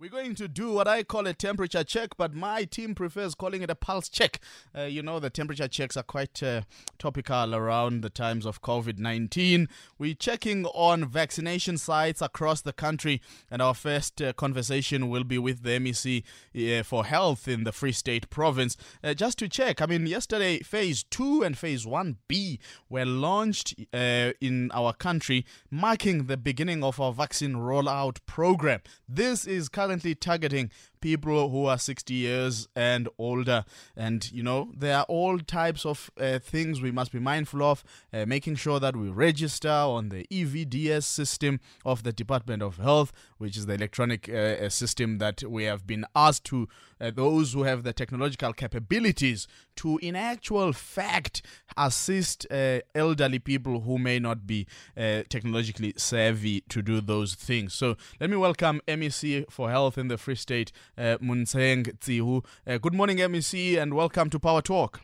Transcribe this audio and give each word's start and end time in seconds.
We're 0.00 0.08
going 0.08 0.34
to 0.36 0.48
do 0.48 0.72
what 0.72 0.88
I 0.88 1.02
call 1.02 1.26
a 1.26 1.34
temperature 1.34 1.84
check, 1.84 2.16
but 2.16 2.32
my 2.32 2.64
team 2.64 2.94
prefers 2.94 3.34
calling 3.34 3.60
it 3.60 3.68
a 3.68 3.74
pulse 3.74 4.08
check. 4.08 4.40
Uh, 4.74 4.84
you 4.84 5.02
know, 5.02 5.20
the 5.20 5.28
temperature 5.28 5.68
checks 5.68 5.94
are 5.94 6.02
quite 6.02 6.42
uh, 6.42 6.62
topical 6.98 7.54
around 7.54 8.00
the 8.00 8.08
times 8.08 8.46
of 8.46 8.62
COVID 8.62 8.98
19. 8.98 9.68
We're 9.98 10.14
checking 10.14 10.64
on 10.64 11.04
vaccination 11.04 11.76
sites 11.76 12.22
across 12.22 12.62
the 12.62 12.72
country, 12.72 13.20
and 13.50 13.60
our 13.60 13.74
first 13.74 14.22
uh, 14.22 14.32
conversation 14.32 15.10
will 15.10 15.22
be 15.22 15.36
with 15.36 15.64
the 15.64 15.78
MEC 15.78 16.22
uh, 16.56 16.82
for 16.82 17.04
Health 17.04 17.46
in 17.46 17.64
the 17.64 17.72
Free 17.72 17.92
State 17.92 18.30
Province. 18.30 18.78
Uh, 19.04 19.12
just 19.12 19.36
to 19.40 19.50
check, 19.50 19.82
I 19.82 19.86
mean, 19.86 20.06
yesterday, 20.06 20.60
phase 20.60 21.02
2 21.10 21.42
and 21.42 21.58
phase 21.58 21.84
1B 21.84 22.58
were 22.88 23.04
launched 23.04 23.74
uh, 23.92 24.32
in 24.40 24.70
our 24.72 24.94
country, 24.94 25.44
marking 25.70 26.24
the 26.24 26.38
beginning 26.38 26.82
of 26.82 26.98
our 26.98 27.12
vaccine 27.12 27.56
rollout 27.56 28.16
program. 28.24 28.80
This 29.06 29.46
is 29.46 29.68
currently 29.90 30.14
targeting 30.14 30.70
people 31.00 31.48
who 31.50 31.66
are 31.66 31.78
60 31.78 32.12
years 32.14 32.68
and 32.74 33.08
older. 33.18 33.64
And, 33.96 34.30
you 34.32 34.42
know, 34.42 34.70
there 34.76 34.98
are 34.98 35.04
all 35.04 35.38
types 35.38 35.84
of 35.86 36.10
uh, 36.18 36.38
things 36.38 36.80
we 36.80 36.90
must 36.90 37.12
be 37.12 37.18
mindful 37.18 37.62
of, 37.62 37.84
uh, 38.12 38.26
making 38.26 38.56
sure 38.56 38.80
that 38.80 38.96
we 38.96 39.08
register 39.08 39.68
on 39.68 40.08
the 40.10 40.26
EVDS 40.30 41.04
system 41.04 41.60
of 41.84 42.02
the 42.02 42.12
Department 42.12 42.62
of 42.62 42.76
Health, 42.76 43.12
which 43.38 43.56
is 43.56 43.66
the 43.66 43.74
electronic 43.74 44.28
uh, 44.28 44.68
system 44.68 45.18
that 45.18 45.42
we 45.42 45.64
have 45.64 45.86
been 45.86 46.04
asked 46.14 46.44
to, 46.44 46.68
uh, 47.00 47.10
those 47.10 47.52
who 47.54 47.62
have 47.62 47.82
the 47.82 47.92
technological 47.92 48.52
capabilities 48.52 49.48
to, 49.76 49.98
in 50.02 50.14
actual 50.14 50.72
fact, 50.72 51.42
assist 51.76 52.46
uh, 52.50 52.80
elderly 52.94 53.38
people 53.38 53.80
who 53.80 53.98
may 53.98 54.18
not 54.18 54.46
be 54.46 54.66
uh, 54.96 55.22
technologically 55.28 55.94
savvy 55.96 56.60
to 56.68 56.82
do 56.82 57.00
those 57.00 57.34
things. 57.34 57.72
So 57.72 57.96
let 58.20 58.28
me 58.28 58.36
welcome 58.36 58.80
MEC 58.86 59.50
for 59.50 59.70
Health 59.70 59.96
in 59.96 60.08
the 60.08 60.18
Free 60.18 60.34
State, 60.34 60.72
uh, 61.00 61.18
Montseng 61.18 61.98
Tsiu. 61.98 62.44
Uh, 62.66 62.78
good 62.78 62.94
morning, 62.94 63.18
MEC, 63.18 63.80
and 63.80 63.94
welcome 63.94 64.28
to 64.30 64.38
Power 64.38 64.60
Talk. 64.60 65.00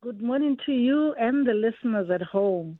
Good 0.00 0.22
morning 0.22 0.56
to 0.66 0.72
you 0.72 1.14
and 1.18 1.46
the 1.46 1.52
listeners 1.52 2.10
at 2.10 2.22
home. 2.22 2.78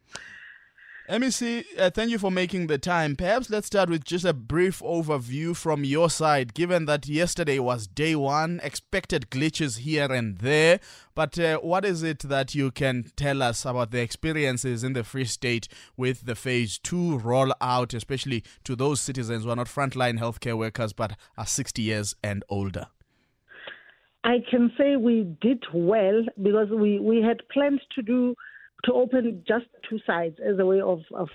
MEC, 1.06 1.66
uh, 1.78 1.90
thank 1.90 2.10
you 2.10 2.18
for 2.18 2.30
making 2.30 2.66
the 2.66 2.78
time. 2.78 3.14
Perhaps 3.14 3.50
let's 3.50 3.66
start 3.66 3.90
with 3.90 4.04
just 4.04 4.24
a 4.24 4.32
brief 4.32 4.80
overview 4.80 5.54
from 5.54 5.84
your 5.84 6.08
side, 6.08 6.54
given 6.54 6.86
that 6.86 7.06
yesterday 7.06 7.58
was 7.58 7.86
day 7.86 8.16
one, 8.16 8.58
expected 8.62 9.28
glitches 9.28 9.80
here 9.80 10.10
and 10.10 10.38
there. 10.38 10.80
But 11.14 11.38
uh, 11.38 11.58
what 11.58 11.84
is 11.84 12.02
it 12.02 12.20
that 12.20 12.54
you 12.54 12.70
can 12.70 13.12
tell 13.16 13.42
us 13.42 13.66
about 13.66 13.90
the 13.90 14.00
experiences 14.00 14.82
in 14.82 14.94
the 14.94 15.04
Free 15.04 15.26
State 15.26 15.68
with 15.94 16.24
the 16.24 16.34
phase 16.34 16.78
two 16.78 17.20
rollout, 17.22 17.92
especially 17.92 18.42
to 18.64 18.74
those 18.74 19.02
citizens 19.02 19.44
who 19.44 19.50
are 19.50 19.56
not 19.56 19.66
frontline 19.66 20.18
healthcare 20.18 20.56
workers 20.56 20.94
but 20.94 21.18
are 21.36 21.44
60 21.44 21.82
years 21.82 22.16
and 22.24 22.42
older? 22.48 22.86
I 24.24 24.38
can 24.50 24.72
say 24.78 24.96
we 24.96 25.36
did 25.42 25.64
well 25.74 26.24
because 26.42 26.70
we, 26.70 26.98
we 26.98 27.20
had 27.20 27.46
planned 27.52 27.82
to 27.94 28.00
do 28.00 28.34
to 28.84 28.92
open 28.92 29.42
just 29.46 29.66
two 29.88 29.98
sides 30.06 30.36
as 30.44 30.58
a 30.58 30.66
way 30.66 30.80
of, 30.80 31.00
of 31.14 31.28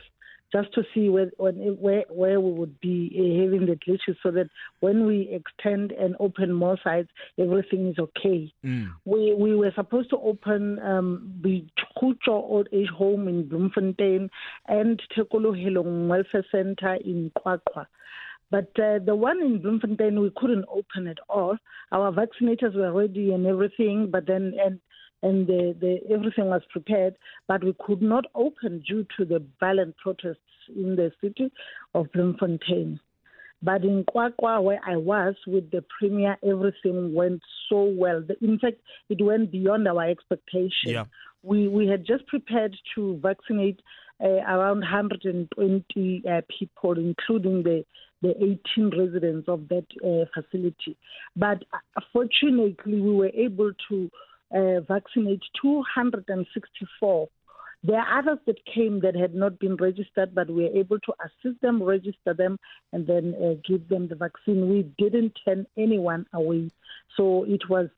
just 0.52 0.74
to 0.74 0.84
see 0.94 1.10
where, 1.10 1.32
where 1.38 2.04
where 2.10 2.40
we 2.40 2.52
would 2.52 2.80
be 2.80 3.10
having 3.40 3.68
the 3.68 3.76
glitches, 3.76 4.16
so 4.24 4.32
that 4.32 4.50
when 4.80 5.06
we 5.06 5.30
extend 5.32 5.92
and 5.92 6.16
open 6.20 6.52
more 6.52 6.78
sites, 6.84 7.10
everything 7.38 7.88
is 7.88 8.00
okay. 8.00 8.52
Mm. 8.66 8.90
We 9.06 9.36
we 9.36 9.56
were 9.56 9.72
supposed 9.76 10.10
to 10.10 10.18
open 10.18 10.80
um, 10.80 11.40
the 11.44 11.66
Chucho 11.98 12.30
Old 12.30 12.68
Age 12.74 12.90
Home 12.98 13.28
in 13.28 13.48
Bloemfontein 13.48 14.30
and 14.68 15.02
Tekolo 15.16 15.54
Hilong 15.54 16.08
Welfare 16.08 16.46
Center 16.52 16.96
in 16.96 17.32
QwaQwa. 17.38 17.86
But 18.52 18.72
uh, 18.80 18.98
the 19.06 19.16
one 19.16 19.40
in 19.42 19.62
Bloemfontein, 19.62 20.20
we 20.20 20.32
couldn't 20.36 20.66
open 20.68 21.08
at 21.08 21.20
all. 21.30 21.56
Our 21.92 22.12
vaccinators 22.12 22.76
were 22.76 22.92
ready 22.92 23.32
and 23.34 23.46
everything, 23.46 24.10
but 24.12 24.26
then 24.26 24.54
and 24.60 24.80
and 25.22 25.48
the, 25.48 25.76
the, 25.80 26.00
everything 26.14 26.46
was 26.46 26.62
prepared, 26.72 27.16
but 27.48 27.64
we 27.64 27.76
could 27.86 28.02
not 28.02 28.26
open 28.36 28.84
due 28.88 29.06
to 29.18 29.26
the 29.26 29.44
violent 29.60 29.96
protests 29.98 30.38
in 30.76 30.96
the 30.96 31.12
city 31.22 31.52
of 31.94 32.12
Bloemfontein. 32.14 33.00
But 33.62 33.84
in 33.84 34.06
QwaQwa, 34.06 34.64
where 34.64 34.80
I 34.86 34.96
was 34.96 35.36
with 35.46 35.70
the 35.72 35.84
premier, 36.00 36.38
everything 36.48 37.14
went 37.14 37.42
so 37.68 37.84
well. 37.84 38.24
In 38.42 38.58
fact, 38.58 38.78
it 39.10 39.22
went 39.22 39.52
beyond 39.52 39.88
our 39.88 40.10
expectation. 40.10 40.72
Yeah. 40.86 41.06
We 41.44 41.68
we 41.68 41.88
had 41.88 42.06
just 42.06 42.26
prepared 42.28 42.76
to 42.96 43.20
vaccinate 43.22 43.82
uh, 44.24 44.28
around 44.28 44.80
120 44.80 46.24
uh, 46.26 46.42
people, 46.58 46.98
including 46.98 47.64
the 47.64 47.86
the 48.22 48.34
18 48.76 48.92
residents 48.98 49.48
of 49.48 49.68
that 49.70 49.86
uh, 50.04 50.26
facility. 50.34 50.98
But 51.36 51.64
uh, 51.74 52.02
fortunately, 52.12 52.76
we 52.86 53.12
were 53.12 53.32
able 53.34 53.72
to 53.90 54.10
uh, 54.54 54.82
vaccinate 54.82 55.44
264. 55.62 57.30
There 57.82 57.98
are 58.00 58.20
others 58.20 58.40
that 58.46 58.58
came 58.66 59.00
that 59.02 59.16
had 59.16 59.34
not 59.34 59.58
been 59.58 59.78
registered, 59.78 60.36
but 60.36 60.50
we 60.50 60.64
were 60.64 60.78
able 60.78 61.00
to 61.00 61.14
assist 61.24 61.62
them, 61.62 61.82
register 61.82 62.34
them, 62.34 62.60
and 62.92 63.08
then 63.08 63.36
uh, 63.42 63.54
give 63.66 63.88
them 63.88 64.10
the 64.10 64.16
vaccine. 64.16 64.70
We 64.70 64.84
didn't 64.98 65.40
turn 65.46 65.66
anyone 65.78 66.26
away, 66.34 66.72
so 67.16 67.46
it 67.46 67.70
was 67.70 67.90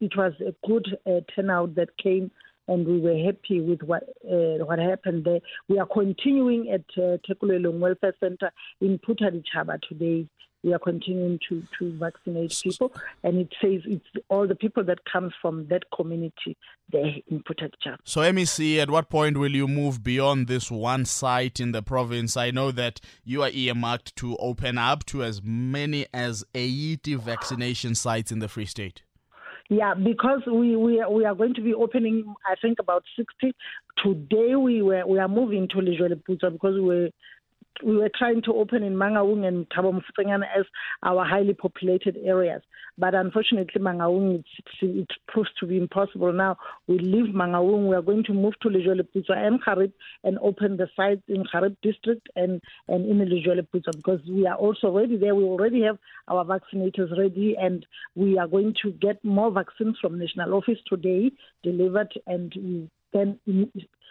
it 0.00 0.16
was 0.16 0.32
a 0.40 0.54
good 0.66 0.98
uh, 1.06 1.20
turnout 1.34 1.74
that 1.74 1.96
came, 1.98 2.30
and 2.66 2.86
we 2.86 2.98
were 2.98 3.18
happy 3.24 3.60
with 3.60 3.82
what 3.82 4.04
uh, 4.24 4.64
what 4.64 4.78
happened 4.78 5.24
there. 5.24 5.40
We 5.68 5.78
are 5.78 5.86
continuing 5.86 6.70
at 6.70 6.84
uh, 6.96 7.18
Tekulelong 7.28 7.80
Welfare 7.80 8.14
Center 8.20 8.52
in 8.80 8.98
Phuthaditjhaba 9.00 9.82
today 9.86 10.26
we 10.64 10.72
are 10.72 10.78
continuing 10.78 11.38
to, 11.48 11.62
to 11.78 11.92
vaccinate 11.98 12.58
people. 12.62 12.92
And 13.22 13.38
it 13.38 13.48
says 13.60 13.82
it's 13.84 14.06
all 14.28 14.48
the 14.48 14.54
people 14.54 14.82
that 14.84 14.98
comes 15.04 15.32
from 15.40 15.66
that 15.68 15.84
community 15.94 16.56
there 16.90 17.12
in 17.28 17.42
Phuthaditjhaba. 17.42 17.98
So, 18.04 18.22
MEC, 18.22 18.78
at 18.78 18.90
what 18.90 19.10
point 19.10 19.36
will 19.36 19.54
you 19.54 19.68
move 19.68 20.02
beyond 20.02 20.48
this 20.48 20.70
one 20.70 21.04
site 21.04 21.60
in 21.60 21.72
the 21.72 21.82
province? 21.82 22.36
I 22.36 22.50
know 22.50 22.70
that 22.72 23.00
you 23.24 23.42
are 23.42 23.50
earmarked 23.50 24.16
to 24.16 24.36
open 24.38 24.78
up 24.78 25.04
to 25.06 25.22
as 25.22 25.42
many 25.44 26.06
as 26.14 26.44
80 26.54 27.16
vaccination 27.16 27.94
sites 27.94 28.32
in 28.32 28.38
the 28.38 28.48
Free 28.48 28.66
State. 28.66 29.02
Yeah, 29.70 29.94
because 29.94 30.42
we, 30.46 30.76
we, 30.76 31.00
are, 31.00 31.10
we 31.10 31.24
are 31.24 31.34
going 31.34 31.54
to 31.54 31.62
be 31.62 31.72
opening, 31.72 32.34
I 32.46 32.54
think, 32.60 32.78
about 32.78 33.02
60. 33.16 33.54
Today 34.02 34.56
we 34.56 34.82
were 34.82 35.06
we 35.06 35.18
are 35.18 35.28
moving 35.28 35.68
to 35.68 35.76
Lejweleputswa 35.76 36.52
because 36.52 36.78
we 36.78 37.12
we 37.82 37.96
were 37.96 38.10
trying 38.16 38.42
to 38.42 38.54
open 38.54 38.82
in 38.82 38.94
Mangaung 38.94 39.46
and 39.46 39.68
Thabo 39.70 40.00
as 40.56 40.64
our 41.02 41.24
highly 41.24 41.54
populated 41.54 42.16
areas. 42.24 42.62
But 42.96 43.14
unfortunately, 43.14 43.80
Mangaung, 43.80 44.36
it, 44.36 44.44
it 44.82 45.10
proves 45.26 45.50
to 45.58 45.66
be 45.66 45.76
impossible. 45.76 46.32
Now, 46.32 46.56
we 46.86 46.98
leave 46.98 47.34
Mangaung, 47.34 47.88
we 47.88 47.96
are 47.96 48.02
going 48.02 48.22
to 48.24 48.32
move 48.32 48.54
to 48.62 48.68
Lejweleputswa 48.68 49.36
and 49.36 49.62
Xhariep 49.64 49.92
and 50.22 50.38
open 50.38 50.76
the 50.76 50.88
sites 50.94 51.22
in 51.28 51.44
Xhariep 51.44 51.76
district 51.82 52.28
and, 52.36 52.60
and 52.88 53.08
in 53.08 53.18
Lejweleputswa 53.26 53.96
because 53.96 54.20
we 54.28 54.46
are 54.46 54.56
also 54.56 54.90
ready 54.90 55.16
there. 55.16 55.34
We 55.34 55.44
already 55.44 55.82
have 55.82 55.98
our 56.28 56.44
vaccinators 56.44 57.16
ready 57.18 57.56
and 57.60 57.84
we 58.14 58.38
are 58.38 58.46
going 58.46 58.74
to 58.82 58.92
get 58.92 59.24
more 59.24 59.50
vaccines 59.50 59.96
from 60.00 60.18
National 60.18 60.54
Office 60.54 60.78
today 60.88 61.32
delivered 61.62 62.12
and 62.26 62.88
then 63.12 63.38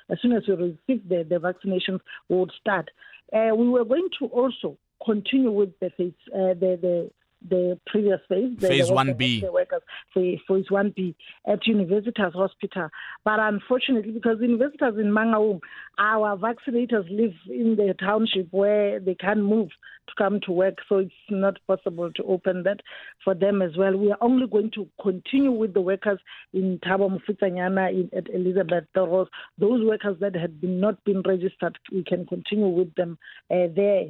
as 0.09 0.17
soon 0.21 0.33
as 0.33 0.43
we 0.47 0.55
receive 0.55 1.07
the, 1.07 1.25
the 1.27 1.35
vaccinations, 1.35 1.99
we 2.29 2.37
would 2.37 2.51
start. 2.59 2.89
Uh, 3.33 3.55
we 3.55 3.67
were 3.67 3.85
going 3.85 4.07
to 4.19 4.25
also 4.27 4.77
continue 5.03 5.51
with 5.51 5.77
the 5.79 5.87
uh, 5.87 6.53
the, 6.53 6.77
the 6.81 7.11
the 7.49 7.79
previous 7.87 8.19
phase, 8.29 8.55
the, 8.57 8.67
phase 8.67 8.91
one 8.91 9.13
B, 9.13 9.41
the 9.41 9.51
workers, 9.51 9.81
phase 10.13 10.39
one 10.69 10.93
B 10.95 11.15
at 11.47 11.63
Universitas 11.63 12.33
Hospital. 12.33 12.89
But 13.25 13.39
unfortunately, 13.39 14.11
because 14.11 14.37
Universitas 14.37 14.99
in 14.99 15.11
Mangaung, 15.11 15.59
our 15.97 16.37
vaccinators 16.37 17.09
live 17.09 17.33
in 17.49 17.75
the 17.75 17.95
township 17.99 18.47
where 18.51 18.99
they 18.99 19.15
can't 19.15 19.43
move 19.43 19.69
to 20.07 20.13
come 20.17 20.39
to 20.41 20.51
work, 20.51 20.79
so 20.89 20.97
it's 20.97 21.13
not 21.29 21.57
possible 21.67 22.11
to 22.11 22.23
open 22.23 22.63
that 22.63 22.79
for 23.23 23.33
them 23.33 23.61
as 23.61 23.71
well. 23.77 23.95
We 23.95 24.11
are 24.11 24.17
only 24.21 24.47
going 24.47 24.71
to 24.71 24.87
continue 25.01 25.51
with 25.51 25.73
the 25.73 25.81
workers 25.81 26.19
in 26.53 26.79
Thabo 26.79 27.19
Mofokeng 27.19 28.09
at 28.13 28.29
Elizabeth 28.33 28.85
Ross. 28.95 29.27
Those 29.57 29.85
workers 29.85 30.17
that 30.19 30.35
had 30.35 30.59
been 30.59 30.79
not 30.79 31.03
been 31.03 31.21
registered, 31.21 31.77
we 31.91 32.03
can 32.03 32.25
continue 32.25 32.67
with 32.67 32.93
them 32.95 33.17
uh, 33.51 33.67
there. 33.75 34.05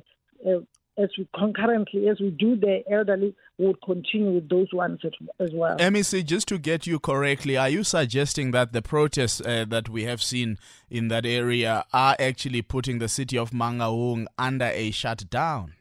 Uh, 0.45 0.59
as 0.98 1.10
we 1.18 1.28
concurrently 1.38 2.07
as 2.07 2.19
we 2.19 2.30
do 2.30 2.56
the 2.56 2.84
elderly, 2.92 3.36
we 3.57 3.68
will 3.68 3.75
continue 3.84 4.31
with 4.31 4.50
those 4.50 4.68
ones 4.74 5.00
as 5.40 5.50
well. 5.54 5.78
MEC, 5.78 6.25
just 6.25 6.48
to 6.50 6.57
get 6.57 6.86
you 6.86 7.00
correctly, 7.00 7.57
are 7.57 7.69
you 7.69 7.84
suggesting 7.84 8.51
that 8.51 8.74
the 8.74 8.81
protests 8.81 9.42
uh, 9.42 9.66
that 9.69 9.90
we 9.90 10.04
have 10.04 10.22
seen 10.22 10.57
in 10.90 11.07
that 11.07 11.25
area 11.25 11.86
are 11.94 12.16
actually 12.19 12.62
putting 12.62 13.00
the 13.00 13.10
city 13.10 13.38
of 13.38 13.51
Mangaung 13.51 14.25
under 14.38 14.66
a 14.66 14.92
shutdown? 14.92 15.74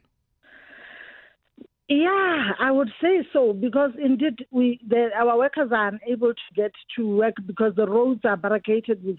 Yeah, 1.89 2.51
I 2.59 2.71
would 2.71 2.89
say 3.01 3.27
so 3.31 3.53
because 3.53 3.91
indeed 4.01 4.45
we 4.51 4.79
the, 4.87 5.09
our 5.15 5.37
workers 5.37 5.69
are 5.71 5.89
unable 5.89 6.33
to 6.33 6.55
get 6.55 6.71
to 6.95 7.17
work 7.17 7.35
because 7.45 7.75
the 7.75 7.85
roads 7.85 8.21
are 8.23 8.37
barricaded 8.37 9.03
with 9.03 9.17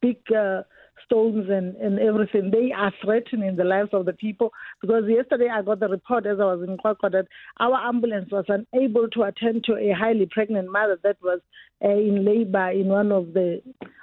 big 0.00 0.18
uh, 0.34 0.62
stones 1.04 1.46
and, 1.48 1.76
and 1.76 1.98
everything. 1.98 2.50
They 2.50 2.72
are 2.72 2.92
threatening 3.02 3.56
the 3.56 3.64
lives 3.64 3.90
of 3.92 4.06
the 4.06 4.12
people 4.12 4.52
because 4.80 5.04
yesterday 5.08 5.48
I 5.52 5.62
got 5.62 5.80
the 5.80 5.88
report 5.88 6.26
as 6.26 6.38
I 6.40 6.44
was 6.44 6.66
in 6.66 6.76
QwaQwa 6.76 7.12
that 7.12 7.26
our 7.60 7.76
ambulance 7.76 8.30
was 8.30 8.44
unable 8.48 9.08
to 9.08 9.22
attend 9.22 9.64
to 9.64 9.76
a 9.76 9.92
highly 9.92 10.28
pregnant 10.30 10.70
mother 10.70 10.98
that 11.02 11.16
was 11.22 11.40
uh, 11.84 11.88
in 11.88 12.24
labor 12.24 12.70
in 12.70 12.88
one 12.88 13.12
of 13.12 13.34
the 13.34 13.62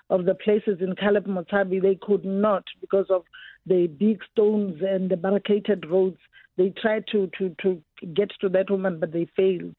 of 0.09 0.25
the 0.25 0.35
places 0.35 0.77
in 0.79 0.95
Caleb 0.95 1.25
Motshabi. 1.25 1.81
They 1.81 1.97
could 2.01 2.23
not 2.23 2.63
because 2.81 3.07
of 3.09 3.23
the 3.65 3.87
big 3.87 4.19
stones 4.31 4.81
and 4.81 5.09
the 5.09 5.17
barricaded 5.17 5.89
roads. 5.89 6.17
They 6.57 6.69
tried 6.69 7.05
to, 7.11 7.31
to, 7.39 7.55
to 7.63 7.81
get 8.13 8.31
to 8.41 8.49
that 8.49 8.69
woman, 8.69 8.99
but 8.99 9.11
they 9.11 9.27
failed. 9.35 9.75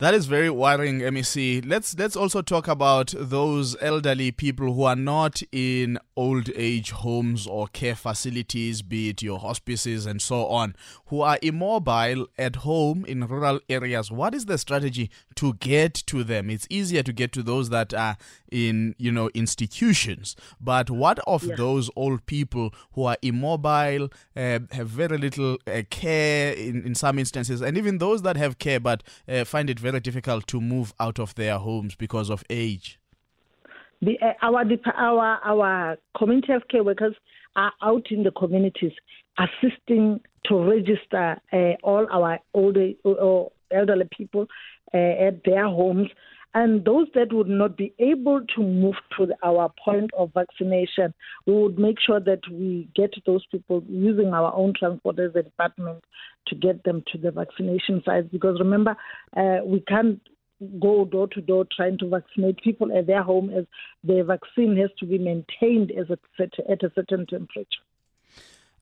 That 0.00 0.12
is 0.12 0.26
very 0.26 0.50
worrying, 0.50 0.98
MEC. 0.98 1.64
Let's 1.64 1.96
let's 1.96 2.16
also 2.16 2.42
talk 2.42 2.66
about 2.66 3.14
those 3.16 3.76
elderly 3.80 4.32
people 4.32 4.74
who 4.74 4.82
are 4.82 4.96
not 4.96 5.40
in 5.52 6.00
old 6.16 6.50
age 6.56 6.90
homes 6.90 7.46
or 7.46 7.68
care 7.68 7.94
facilities, 7.94 8.82
be 8.82 9.10
it 9.10 9.22
your 9.22 9.38
hospices 9.38 10.04
and 10.04 10.20
so 10.20 10.46
on, 10.46 10.74
who 11.06 11.20
are 11.20 11.38
immobile 11.42 12.26
at 12.36 12.56
home 12.56 13.04
in 13.04 13.24
rural 13.28 13.60
areas. 13.68 14.10
What 14.10 14.34
is 14.34 14.46
the 14.46 14.58
strategy 14.58 15.12
to 15.36 15.54
get 15.54 15.94
to 16.08 16.24
them? 16.24 16.50
It's 16.50 16.66
easier 16.68 17.04
to 17.04 17.12
get 17.12 17.30
to 17.32 17.44
those 17.44 17.70
that 17.70 17.94
are 17.94 18.16
in 18.50 18.96
you 18.98 19.12
know 19.12 19.30
institutions, 19.32 20.34
but 20.60 20.90
what 20.90 21.20
of 21.20 21.44
yeah. 21.44 21.54
those 21.54 21.88
old 21.94 22.26
people 22.26 22.74
who 22.94 23.04
are 23.04 23.16
immobile, 23.22 24.08
uh, 24.36 24.58
have 24.72 24.88
very 24.88 25.18
little 25.18 25.56
uh, 25.68 25.82
care 25.88 26.52
in 26.52 26.84
in 26.84 26.96
some 26.96 27.16
instances, 27.16 27.62
and 27.62 27.78
even 27.78 27.98
those 27.98 28.22
that 28.22 28.36
have 28.36 28.58
care 28.58 28.80
but 28.80 29.04
uh, 29.28 29.44
find 29.44 29.70
it 29.70 29.83
very 29.84 30.00
difficult 30.00 30.46
to 30.48 30.60
move 30.60 30.92
out 30.98 31.18
of 31.20 31.34
their 31.34 31.58
homes 31.58 31.94
because 31.94 32.30
of 32.30 32.42
age? 32.48 32.98
The, 34.00 34.18
uh, 34.20 34.32
our, 34.42 34.64
our, 34.96 35.38
our 35.44 35.96
community 36.18 36.48
health 36.52 36.68
care 36.70 36.82
workers 36.82 37.14
are 37.54 37.72
out 37.82 38.06
in 38.10 38.22
the 38.24 38.32
communities 38.32 38.92
assisting 39.38 40.20
to 40.46 40.54
register 40.56 41.36
uh, 41.52 41.72
all 41.82 42.06
our 42.10 42.38
older 42.54 42.90
or 43.04 43.52
elderly 43.70 44.08
people 44.16 44.46
uh, 44.92 45.26
at 45.28 45.44
their 45.44 45.66
homes. 45.66 46.08
And 46.54 46.84
those 46.84 47.08
that 47.14 47.32
would 47.32 47.48
not 47.48 47.76
be 47.76 47.92
able 47.98 48.40
to 48.54 48.62
move 48.62 48.94
to 49.18 49.26
our 49.42 49.72
point 49.84 50.12
of 50.16 50.32
vaccination, 50.32 51.12
we 51.46 51.52
would 51.52 51.78
make 51.78 51.98
sure 52.00 52.20
that 52.20 52.40
we 52.50 52.88
get 52.94 53.12
those 53.26 53.44
people 53.50 53.82
using 53.88 54.28
our 54.28 54.54
own 54.54 54.72
transport 54.78 55.18
as 55.18 55.34
a 55.34 55.42
department 55.42 56.04
to 56.46 56.54
get 56.54 56.84
them 56.84 57.02
to 57.10 57.18
the 57.18 57.32
vaccination 57.32 58.02
sites. 58.04 58.28
Because 58.30 58.60
remember, 58.60 58.96
uh, 59.36 59.58
we 59.64 59.80
can't 59.80 60.20
go 60.80 61.04
door 61.04 61.26
to 61.28 61.40
door 61.40 61.66
trying 61.76 61.98
to 61.98 62.08
vaccinate 62.08 62.62
people 62.62 62.96
at 62.96 63.08
their 63.08 63.22
home 63.22 63.50
as 63.50 63.64
the 64.04 64.22
vaccine 64.22 64.76
has 64.76 64.90
to 64.98 65.06
be 65.06 65.18
maintained 65.18 65.90
as 65.90 66.06
a, 66.10 66.18
at 66.70 66.82
a 66.84 66.92
certain 66.94 67.26
temperature. 67.26 67.82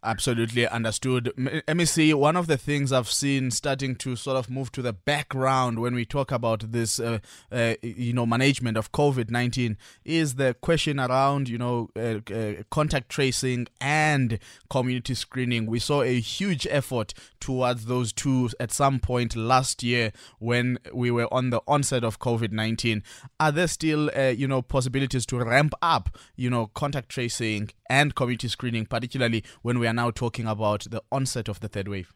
Absolutely 0.04 0.66
understood. 0.66 1.32
Let 1.36 1.76
me 1.76 1.84
see. 1.84 2.12
One 2.12 2.36
of 2.36 2.48
the 2.48 2.56
things 2.56 2.90
I've 2.90 3.08
seen 3.08 3.52
starting 3.52 3.94
to 3.96 4.16
sort 4.16 4.36
of 4.36 4.50
move 4.50 4.72
to 4.72 4.82
the 4.82 4.92
background 4.92 5.78
when 5.78 5.94
we 5.94 6.04
talk 6.04 6.32
about 6.32 6.72
this, 6.72 6.98
uh, 6.98 7.20
uh, 7.52 7.74
you 7.82 8.12
know, 8.12 8.26
management 8.26 8.76
of 8.76 8.90
COVID 8.90 9.30
nineteen 9.30 9.76
is 10.04 10.34
the 10.34 10.54
question 10.60 10.98
around, 10.98 11.48
you 11.48 11.56
know, 11.56 11.88
uh, 11.94 12.18
uh, 12.34 12.64
contact 12.68 13.10
tracing 13.10 13.68
and 13.80 14.40
community 14.68 15.14
screening. 15.14 15.66
We 15.66 15.78
saw 15.78 16.02
a 16.02 16.18
huge 16.18 16.66
effort 16.68 17.14
towards 17.38 17.86
those 17.86 18.12
two 18.12 18.50
at 18.58 18.72
some 18.72 18.98
point 18.98 19.36
last 19.36 19.84
year 19.84 20.12
when 20.40 20.78
we 20.92 21.12
were 21.12 21.32
on 21.32 21.50
the 21.50 21.60
onset 21.68 22.02
of 22.02 22.18
COVID 22.18 22.50
nineteen. 22.50 23.04
Are 23.38 23.52
there 23.52 23.68
still, 23.68 24.10
uh, 24.16 24.30
you 24.30 24.48
know, 24.48 24.62
possibilities 24.62 25.26
to 25.26 25.38
ramp 25.38 25.74
up, 25.80 26.18
you 26.34 26.50
know, 26.50 26.66
contact 26.74 27.08
tracing 27.08 27.70
and 27.92 28.14
community 28.14 28.48
screening, 28.48 28.86
particularly 28.86 29.44
when 29.60 29.78
we 29.78 29.86
are 29.86 29.92
now 29.92 30.10
talking 30.10 30.46
about 30.46 30.86
the 30.90 31.02
onset 31.12 31.46
of 31.46 31.60
the 31.60 31.68
third 31.68 31.88
wave? 31.88 32.14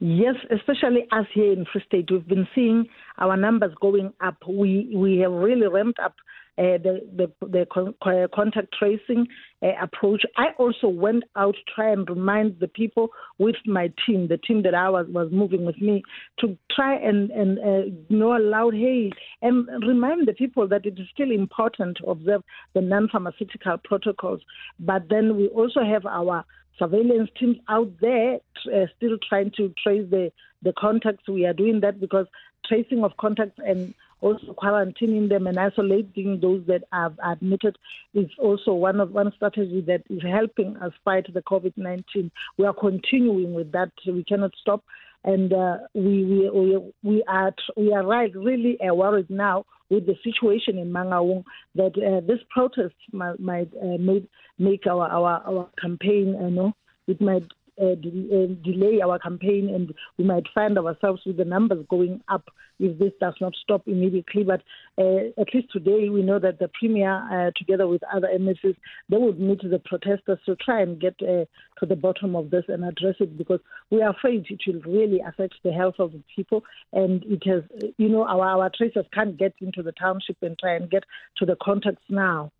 Yes, 0.00 0.34
especially 0.50 1.06
us 1.12 1.26
here 1.32 1.52
in 1.52 1.64
Free 1.72 1.82
State, 1.86 2.10
we've 2.10 2.26
been 2.26 2.48
seeing 2.52 2.86
our 3.16 3.36
numbers 3.36 3.72
going 3.80 4.12
up. 4.20 4.36
We 4.46 4.92
we 4.94 5.18
have 5.18 5.32
really 5.32 5.68
ramped 5.68 6.00
up 6.00 6.14
uh, 6.58 6.78
the, 6.78 7.00
the, 7.16 7.46
the 7.46 7.66
con- 7.72 7.94
contact 8.34 8.74
tracing 8.78 9.26
uh, 9.62 9.72
approach. 9.80 10.22
I 10.36 10.46
also 10.58 10.88
went 10.88 11.24
out 11.36 11.54
to 11.54 11.72
try 11.74 11.90
and 11.90 12.08
remind 12.08 12.58
the 12.60 12.68
people 12.68 13.08
with 13.38 13.56
my 13.66 13.92
team, 14.06 14.28
the 14.28 14.38
team 14.38 14.62
that 14.62 14.74
I 14.74 14.88
was, 14.88 15.06
was 15.08 15.28
moving 15.30 15.64
with 15.64 15.78
me, 15.80 16.02
to 16.40 16.56
try 16.74 16.96
and, 16.96 17.30
and 17.30 17.58
uh, 17.58 17.94
know 18.08 18.36
aloud, 18.36 18.74
hey, 18.74 19.12
and 19.42 19.68
remind 19.86 20.26
the 20.26 20.32
people 20.32 20.66
that 20.68 20.86
it 20.86 20.98
is 20.98 21.06
still 21.12 21.30
important 21.30 21.98
to 21.98 22.06
observe 22.06 22.42
the 22.74 22.80
non 22.80 23.08
pharmaceutical 23.08 23.76
protocols. 23.84 24.40
But 24.80 25.08
then 25.10 25.36
we 25.36 25.48
also 25.48 25.84
have 25.84 26.06
our 26.06 26.44
surveillance 26.78 27.30
teams 27.38 27.56
out 27.68 27.90
there 28.00 28.34
uh, 28.74 28.86
still 28.96 29.16
trying 29.28 29.50
to 29.56 29.72
trace 29.82 30.06
the, 30.10 30.30
the 30.62 30.72
contacts. 30.78 31.28
We 31.28 31.46
are 31.46 31.52
doing 31.52 31.80
that 31.80 32.00
because 32.00 32.26
tracing 32.66 33.04
of 33.04 33.16
contacts 33.18 33.58
and 33.64 33.94
also 34.20 34.54
quarantining 34.54 35.28
them 35.28 35.46
and 35.46 35.58
isolating 35.58 36.40
those 36.40 36.62
that 36.66 36.82
are 36.92 37.12
admitted 37.24 37.76
is 38.14 38.26
also 38.38 38.72
one 38.72 39.00
of 39.00 39.12
one 39.12 39.32
strategy 39.36 39.82
that 39.86 40.02
is 40.08 40.22
helping 40.22 40.76
us 40.78 40.92
fight 41.04 41.26
the 41.32 41.42
COVID-19. 41.42 42.30
We 42.56 42.66
are 42.66 42.74
continuing 42.74 43.54
with 43.54 43.72
that. 43.72 43.92
We 44.06 44.24
cannot 44.24 44.52
stop, 44.60 44.82
and 45.24 45.52
uh, 45.52 45.78
we, 45.94 46.24
we 46.24 46.50
we 46.50 46.92
we 47.02 47.24
are 47.28 47.54
we 47.76 47.92
are 47.92 48.04
right 48.04 48.34
really 48.34 48.78
uh, 48.80 48.94
worried 48.94 49.30
now 49.30 49.66
with 49.90 50.06
the 50.06 50.16
situation 50.24 50.78
in 50.78 50.90
Mangaung 50.90 51.44
that 51.74 51.92
uh, 51.96 52.26
this 52.26 52.40
protest 52.50 52.94
might, 53.12 53.38
might 53.38 53.70
uh, 53.82 53.98
make 53.98 54.28
make 54.58 54.86
our 54.86 55.08
our 55.08 55.42
our 55.46 55.68
campaign. 55.80 56.36
You 56.40 56.50
know, 56.50 56.72
it 57.06 57.20
might 57.20 57.44
uh, 57.80 57.92
uh, 57.92 58.46
delay 58.64 59.00
our 59.02 59.18
campaign 59.18 59.70
and 59.74 59.92
we 60.18 60.24
might 60.24 60.46
find 60.54 60.78
ourselves 60.78 61.22
with 61.26 61.36
the 61.36 61.44
numbers 61.44 61.84
going 61.88 62.20
up 62.28 62.44
if 62.78 62.98
this 62.98 63.12
does 63.20 63.34
not 63.40 63.54
stop 63.62 63.82
immediately. 63.86 64.44
But 64.44 64.62
uh, 64.98 65.30
at 65.40 65.54
least 65.54 65.72
today, 65.72 66.08
we 66.08 66.22
know 66.22 66.38
that 66.38 66.58
the 66.58 66.68
Premier, 66.78 67.10
uh, 67.30 67.50
together 67.56 67.86
with 67.86 68.02
other 68.14 68.28
MSs, 68.34 68.76
they 69.08 69.16
would 69.16 69.40
meet 69.40 69.60
the 69.62 69.80
protesters 69.84 70.38
to 70.46 70.56
try 70.56 70.82
and 70.82 71.00
get 71.00 71.14
uh, 71.22 71.44
to 71.80 71.86
the 71.88 71.96
bottom 71.96 72.36
of 72.36 72.50
this 72.50 72.64
and 72.68 72.84
address 72.84 73.16
it 73.20 73.36
because 73.36 73.60
we 73.90 74.02
are 74.02 74.10
afraid 74.10 74.46
it 74.48 74.60
will 74.66 74.80
really 74.82 75.20
affect 75.26 75.54
the 75.64 75.72
health 75.72 75.96
of 75.98 76.12
the 76.12 76.22
people. 76.34 76.64
And 76.92 77.24
it 77.24 77.42
has, 77.46 77.62
you 77.98 78.08
know, 78.08 78.26
our, 78.26 78.62
our 78.62 78.70
tracers 78.76 79.06
can't 79.12 79.36
get 79.38 79.54
into 79.60 79.82
the 79.82 79.92
township 79.92 80.36
and 80.42 80.58
try 80.58 80.76
and 80.76 80.90
get 80.90 81.04
to 81.38 81.46
the 81.46 81.56
contacts 81.62 82.04
now. 82.08 82.52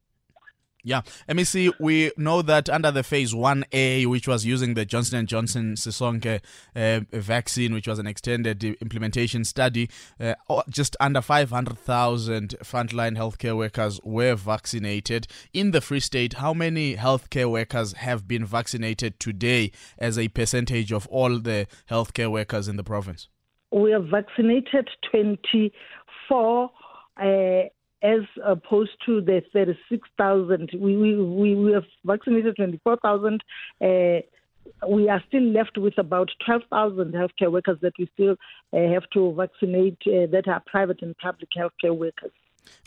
Yeah, 0.86 1.00
MEC, 1.28 1.72
we 1.80 2.12
know 2.16 2.42
that 2.42 2.70
under 2.70 2.92
the 2.92 3.02
phase 3.02 3.34
1A, 3.34 4.06
which 4.06 4.28
was 4.28 4.46
using 4.46 4.74
the 4.74 4.84
Johnson 4.84 5.26
& 5.26 5.26
Johnson 5.26 5.74
Sisonke 5.74 6.40
uh, 6.76 7.00
vaccine, 7.10 7.74
which 7.74 7.88
was 7.88 7.98
an 7.98 8.06
extended 8.06 8.62
implementation 8.62 9.44
study, 9.44 9.90
uh, 10.20 10.34
just 10.70 10.96
under 11.00 11.20
500,000 11.20 12.54
frontline 12.62 13.16
healthcare 13.16 13.56
workers 13.56 13.98
were 14.04 14.36
vaccinated. 14.36 15.26
In 15.52 15.72
the 15.72 15.80
Free 15.80 15.98
State, 15.98 16.34
how 16.34 16.54
many 16.54 16.94
healthcare 16.94 17.50
workers 17.50 17.94
have 17.94 18.28
been 18.28 18.44
vaccinated 18.44 19.18
today 19.18 19.72
as 19.98 20.16
a 20.16 20.28
percentage 20.28 20.92
of 20.92 21.08
all 21.08 21.40
the 21.40 21.66
healthcare 21.90 22.30
workers 22.30 22.68
in 22.68 22.76
the 22.76 22.84
province? 22.84 23.26
We 23.72 23.90
have 23.90 24.04
vaccinated 24.04 24.88
24 25.10 26.70
uh, 27.20 27.62
as 28.02 28.20
opposed 28.44 28.92
to 29.06 29.20
the 29.20 29.42
36,000. 29.52 30.70
We, 30.78 30.96
we, 30.96 31.54
we, 31.54 31.72
have 31.72 31.84
vaccinated 32.04 32.56
24,000. 32.56 33.42
Uh, 33.80 33.86
we 34.88 35.08
are 35.08 35.22
still 35.28 35.42
left 35.42 35.78
with 35.78 35.96
about 35.98 36.30
12,000 36.44 37.12
healthcare 37.12 37.52
workers 37.52 37.78
that 37.82 37.92
we 37.98 38.08
still 38.14 38.36
uh, 38.72 38.92
have 38.92 39.08
to 39.14 39.32
vaccinate 39.34 39.98
uh, 40.06 40.26
that 40.30 40.44
are 40.46 40.62
private 40.66 41.02
and 41.02 41.16
public 41.18 41.48
healthcare 41.56 41.96
workers. 41.96 42.32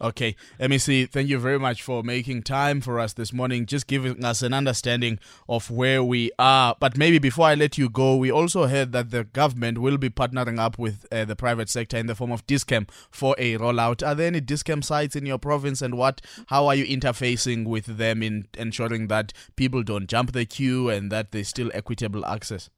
Okay, 0.01 0.35
MEC, 0.59 1.09
thank 1.09 1.27
you 1.27 1.39
very 1.39 1.59
much 1.59 1.81
for 1.81 2.03
making 2.03 2.43
time 2.43 2.79
for 2.79 2.99
us 2.99 3.13
this 3.13 3.33
morning, 3.33 3.65
just 3.65 3.85
giving 3.87 4.23
us 4.23 4.41
an 4.41 4.53
understanding 4.53 5.19
of 5.47 5.69
where 5.69 6.03
we 6.03 6.31
are. 6.39 6.75
But 6.79 6.97
maybe 6.97 7.19
before 7.19 7.47
I 7.47 7.55
let 7.55 7.77
you 7.77 7.89
go, 7.89 8.15
we 8.15 8.31
also 8.31 8.67
heard 8.67 8.91
that 8.93 9.11
the 9.11 9.25
government 9.25 9.79
will 9.79 9.97
be 9.97 10.09
partnering 10.09 10.57
up 10.57 10.79
with 10.79 11.05
uh, 11.11 11.25
the 11.25 11.35
private 11.35 11.69
sector 11.69 11.97
in 11.97 12.07
the 12.07 12.15
form 12.15 12.31
of 12.31 12.47
Dis-Chem 12.47 12.87
for 13.11 13.35
a 13.37 13.57
rollout. 13.57 14.05
Are 14.05 14.15
there 14.15 14.27
any 14.27 14.39
Dis-Chem 14.39 14.81
sites 14.81 15.15
in 15.15 15.25
your 15.25 15.37
province, 15.37 15.81
and 15.81 15.95
what? 15.95 16.21
How 16.47 16.67
are 16.67 16.75
you 16.75 16.85
interfacing 16.85 17.65
with 17.65 17.97
them 17.97 18.23
in 18.23 18.47
ensuring 18.57 19.07
that 19.07 19.33
people 19.55 19.83
don't 19.83 20.07
jump 20.07 20.31
the 20.31 20.45
queue 20.45 20.89
and 20.89 21.11
that 21.11 21.31
there's 21.31 21.49
still 21.49 21.71
equitable 21.73 22.25
access? 22.25 22.69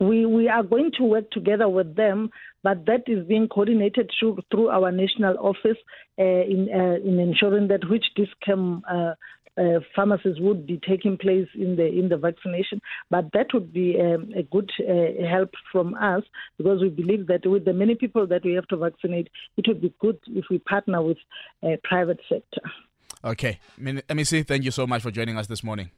We, 0.00 0.24
we 0.24 0.48
are 0.48 0.62
going 0.62 0.92
to 0.96 1.04
work 1.04 1.30
together 1.30 1.68
with 1.68 1.94
them, 1.94 2.30
but 2.62 2.86
that 2.86 3.02
is 3.06 3.26
being 3.26 3.48
coordinated 3.48 4.10
through, 4.18 4.38
through 4.50 4.70
our 4.70 4.90
national 4.90 5.36
office 5.38 5.76
uh, 6.18 6.22
in, 6.22 6.68
uh, 6.74 7.06
in 7.06 7.20
ensuring 7.20 7.68
that 7.68 7.88
which 7.88 8.06
Dis-Chem 8.16 8.82
uh, 8.90 9.14
uh, 9.58 9.80
pharmacies 9.94 10.36
would 10.40 10.66
be 10.66 10.80
taking 10.88 11.18
place 11.18 11.48
in 11.54 11.76
the 11.76 11.86
in 11.86 12.08
the 12.08 12.16
vaccination. 12.16 12.80
But 13.10 13.32
that 13.32 13.48
would 13.52 13.72
be 13.72 13.98
um, 14.00 14.30
a 14.36 14.42
good 14.42 14.70
uh, 14.80 15.26
help 15.28 15.50
from 15.72 15.94
us 15.94 16.22
because 16.56 16.80
we 16.80 16.88
believe 16.88 17.26
that 17.26 17.44
with 17.44 17.64
the 17.64 17.72
many 17.72 17.94
people 17.94 18.26
that 18.28 18.44
we 18.44 18.54
have 18.54 18.66
to 18.68 18.76
vaccinate, 18.76 19.28
it 19.56 19.66
would 19.68 19.82
be 19.82 19.92
good 20.00 20.18
if 20.28 20.46
we 20.50 20.58
partner 20.60 21.02
with 21.02 21.18
a 21.62 21.78
private 21.84 22.20
sector. 22.28 22.62
Okay, 23.22 23.58
MEC, 23.78 24.46
thank 24.46 24.64
you 24.64 24.70
so 24.70 24.86
much 24.86 25.02
for 25.02 25.10
joining 25.10 25.36
us 25.36 25.46
this 25.46 25.62
morning. 25.62 25.90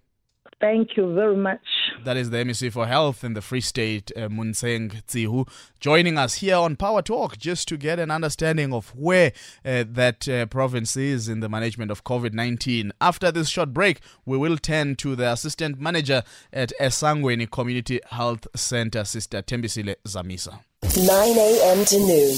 Thank 0.63 0.97
you 0.97 1.13
very 1.13 1.37
much. 1.37 1.59
That 2.05 2.17
is 2.17 2.31
the 2.31 2.37
MEC 2.37 2.71
for 2.71 2.87
Health 2.87 3.25
in 3.25 3.35
the 3.35 3.43
Free 3.43 3.61
State, 3.61 4.13
uh, 4.17 4.29
Montseng 4.29 5.03
Tsiu, 5.09 5.49
joining 5.81 6.17
us 6.17 6.35
here 6.35 6.55
on 6.55 6.77
Power 6.77 7.03
Talk 7.03 7.37
just 7.37 7.67
to 7.67 7.77
get 7.77 7.99
an 7.99 8.13
understanding 8.13 8.73
of 8.73 8.95
where 8.95 9.33
uh, 9.65 9.83
that 9.89 10.29
uh, 10.29 10.47
province 10.47 10.97
is 10.97 11.29
in 11.29 11.41
the 11.41 11.49
management 11.49 11.91
of 11.91 12.05
COVID 12.05 12.33
19. 12.33 12.93
After 13.01 13.33
this 13.33 13.49
short 13.49 13.75
break, 13.75 13.99
we 14.25 14.39
will 14.39 14.57
turn 14.57 14.95
to 14.97 15.17
the 15.17 15.33
Assistant 15.33 15.81
Manager 15.81 16.23
at 16.53 16.73
Esangweni 16.81 17.51
Community 17.51 17.99
Health 18.11 18.47
Center, 18.55 19.03
Sister 19.03 19.43
Tembisile 19.43 19.97
Zamisa. 20.07 20.61
9 20.97 21.39
a.m. 21.39 21.85
to 21.87 21.99
noon. 21.99 22.37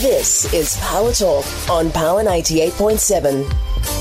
This 0.00 0.50
is 0.54 0.74
Power 0.80 1.12
Talk 1.12 1.44
on 1.68 1.92
Power 1.92 2.24
98.7. 2.24 3.97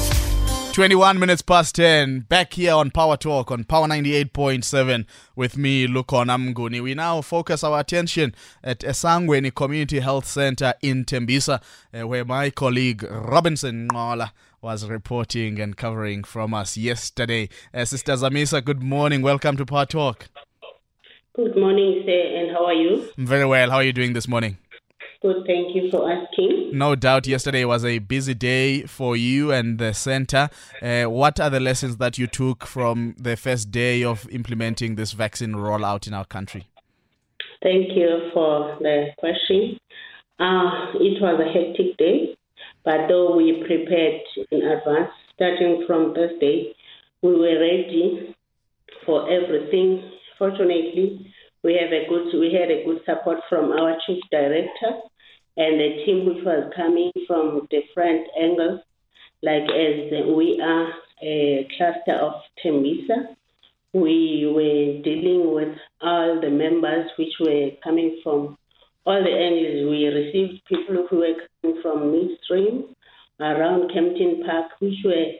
21 0.77 1.17
minutes 1.17 1.41
past 1.41 1.73
10, 1.73 2.19
back 2.29 2.53
here 2.53 2.71
on 2.71 2.91
Power 2.91 3.17
Talk 3.17 3.49
on 3.49 3.63
Power 3.63 3.87
98.7 3.87 5.07
with 5.35 5.57
me, 5.57 5.87
Lukhona 5.87 6.37
Mnguni. 6.37 6.83
We 6.83 6.93
now 6.93 7.21
focus 7.21 7.63
our 7.63 7.79
attention 7.79 8.35
at 8.63 8.81
Esangweni 8.81 9.51
Community 9.51 10.01
Health 10.01 10.27
Center 10.27 10.75
in 10.83 11.03
Tembisa, 11.03 11.63
uh, 11.99 12.07
where 12.07 12.23
my 12.23 12.51
colleague 12.51 13.01
Robinson 13.09 13.87
Ngola 13.87 14.29
was 14.61 14.85
reporting 14.85 15.59
and 15.59 15.75
covering 15.75 16.23
from 16.23 16.53
us 16.53 16.77
yesterday. 16.77 17.49
Uh, 17.73 17.83
Sister 17.83 18.13
Zamisa, 18.13 18.63
good 18.63 18.83
morning. 18.83 19.23
Welcome 19.23 19.57
to 19.57 19.65
Power 19.65 19.87
Talk. 19.87 20.27
Good 21.35 21.57
morning, 21.57 22.03
sir, 22.05 22.37
and 22.37 22.51
how 22.51 22.65
are 22.65 22.73
you? 22.73 23.09
I'm 23.17 23.25
very 23.25 23.45
well. 23.45 23.71
How 23.71 23.77
are 23.77 23.83
you 23.83 23.93
doing 23.93 24.13
this 24.13 24.27
morning? 24.27 24.59
Good, 25.21 25.45
thank 25.47 25.75
you 25.75 25.89
for 25.89 26.11
asking. 26.11 26.71
No 26.73 26.93
doubt 26.93 27.25
yesterday 27.25 27.65
was 27.65 27.83
a 27.83 27.97
busy 27.97 28.35
day 28.35 28.83
for 28.83 29.17
you 29.17 29.51
and 29.51 29.79
the 29.79 29.93
center. 29.93 30.49
Uh, 30.81 31.05
what 31.05 31.39
are 31.39 31.49
the 31.49 31.59
lessons 31.59 31.97
that 31.97 32.19
you 32.19 32.27
took 32.27 32.67
from 32.67 33.15
the 33.17 33.35
first 33.35 33.71
day 33.71 34.03
of 34.03 34.29
implementing 34.29 34.95
this 34.95 35.13
vaccine 35.13 35.53
rollout 35.53 36.05
in 36.05 36.13
our 36.13 36.25
country? 36.25 36.67
Thank 37.63 37.95
you 37.95 38.29
for 38.31 38.77
the 38.79 39.07
question. 39.17 39.79
Uh, 40.39 40.93
it 40.99 41.19
was 41.19 41.41
a 41.41 41.51
hectic 41.51 41.97
day, 41.97 42.37
but 42.85 43.07
though 43.07 43.35
we 43.35 43.63
prepared 43.65 44.21
in 44.51 44.61
advance, 44.61 45.09
starting 45.33 45.83
from 45.87 46.13
Thursday, 46.13 46.75
we 47.23 47.31
were 47.31 47.59
ready 47.59 48.35
for 49.03 49.27
everything. 49.31 50.11
Fortunately, 50.37 51.26
we 51.67 51.73
have 51.75 51.91
a 51.91 52.07
good 52.07 52.27
we 52.39 52.53
had 52.53 52.71
a 52.71 52.85
good 52.85 53.01
support 53.05 53.39
from 53.49 53.71
our 53.73 53.97
chief 54.05 54.23
director 54.31 54.91
and 55.57 55.79
the 55.83 55.89
team 56.05 56.25
which 56.25 56.43
was 56.45 56.71
coming 56.73 57.11
from 57.27 57.67
different 57.69 58.25
angles 58.41 58.79
like 59.43 59.67
as 59.85 59.95
we 60.37 60.47
are 60.63 60.87
a 61.21 61.67
cluster 61.75 62.15
of 62.27 62.35
Tembisa 62.63 63.35
we 63.93 64.49
were 64.55 65.01
dealing 65.03 65.53
with 65.53 65.75
all 66.01 66.39
the 66.39 66.49
members 66.49 67.09
which 67.17 67.33
were 67.39 67.71
coming 67.83 68.19
from 68.23 68.57
all 69.05 69.23
the 69.23 69.31
angles. 69.31 69.89
We 69.89 70.05
received 70.07 70.65
people 70.67 71.07
who 71.09 71.17
were 71.17 71.35
coming 71.61 71.81
from 71.81 72.11
midstream 72.11 72.95
around 73.39 73.91
Kempton 73.93 74.43
Park, 74.45 74.71
which 74.79 74.99
were 75.05 75.31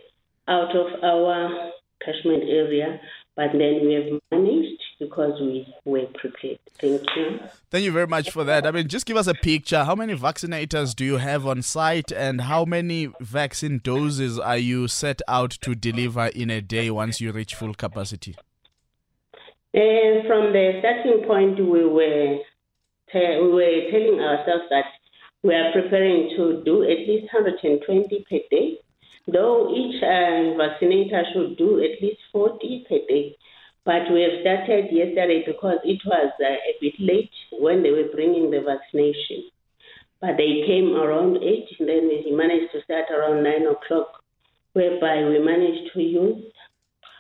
out 0.48 0.76
of 0.76 1.04
our 1.04 1.72
catchment 2.04 2.44
area, 2.50 3.00
but 3.38 3.52
then 3.52 3.86
we 3.86 3.94
have 3.94 4.22
managed 4.32 4.82
because 5.00 5.40
we 5.40 5.72
were 5.86 6.08
prepared. 6.16 6.58
Thank 6.82 7.04
you. 7.16 7.40
Thank 7.70 7.86
you 7.86 7.92
very 7.92 8.08
much 8.08 8.32
for 8.32 8.44
that. 8.44 8.66
I 8.66 8.72
mean, 8.72 8.88
just 8.88 9.06
give 9.06 9.16
us 9.16 9.28
a 9.28 9.36
picture. 9.36 9.84
How 9.84 9.94
many 9.94 10.16
vaccinators 10.16 10.96
do 10.96 11.06
you 11.06 11.18
have 11.18 11.46
on 11.46 11.62
site, 11.62 12.12
and 12.12 12.42
how 12.42 12.66
many 12.66 13.10
vaccine 13.22 13.80
doses 13.84 14.40
are 14.40 14.58
you 14.58 14.88
set 14.88 15.22
out 15.28 15.52
to 15.62 15.76
deliver 15.76 16.26
in 16.26 16.50
a 16.50 16.62
day 16.62 16.90
once 16.90 17.22
you 17.22 17.32
reach 17.32 17.54
full 17.54 17.76
capacity? 17.76 18.36
And 19.76 20.26
from 20.26 20.52
the 20.52 20.80
starting 20.80 21.24
point, 21.28 21.60
we 21.60 21.86
were 21.86 22.40
te- 23.14 23.40
we 23.40 23.52
were 23.54 23.92
telling 23.92 24.20
ourselves 24.20 24.64
that 24.72 24.86
we 25.44 25.54
are 25.54 25.72
preparing 25.74 26.34
to 26.36 26.64
do 26.66 26.82
at 26.82 26.98
least 27.08 27.32
120 27.32 28.26
per 28.28 28.40
day, 28.50 28.80
though 29.28 29.70
each 29.76 30.02
uh, 30.02 30.58
vaccinator 30.58 31.24
should 31.34 31.58
do 31.58 31.80
at 31.84 32.02
least 32.02 32.20
40 32.32 32.86
per 32.90 33.00
day. 33.08 33.36
But 33.86 34.12
we 34.12 34.22
have 34.22 34.42
started 34.42 34.92
yesterday 34.92 35.44
because 35.46 35.80
it 35.84 36.02
was 36.06 36.32
uh, 36.42 36.46
a 36.46 36.74
bit 36.82 36.94
late 37.00 37.32
when 37.52 37.84
they 37.84 37.92
were 37.92 38.12
bringing 38.14 38.52
the 38.52 38.62
vaccination. 38.62 39.50
But 40.20 40.36
they 40.38 40.64
came 40.66 40.96
around 40.96 41.38
8, 41.38 41.68
and 41.80 41.88
then 41.88 42.10
we 42.10 42.32
managed 42.32 42.74
to 42.74 42.82
start 42.84 43.06
around 43.12 43.44
9 43.44 43.68
o'clock, 43.68 44.24
whereby 44.74 45.24
we 45.24 45.40
managed 45.40 45.94
to 45.94 46.02
use 46.02 46.44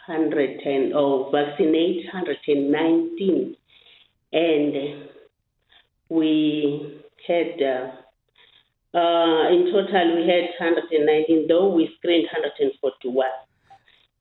110 0.07 0.93
or 0.93 1.31
vaccinate 1.31 2.05
119. 2.11 3.55
And 4.33 5.09
we 6.09 7.01
had, 7.27 7.61
uh, 7.61 7.91
uh, 8.94 9.50
in 9.51 9.72
total, 9.72 10.15
we 10.15 10.27
had 10.27 10.50
119, 10.60 11.48
though 11.48 11.74
we 11.74 11.89
screened 11.98 12.27
141. 12.32 13.27